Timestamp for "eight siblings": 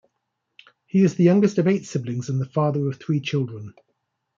1.67-2.27